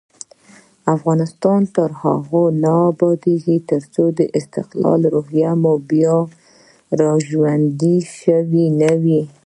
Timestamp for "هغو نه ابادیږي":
2.01-3.57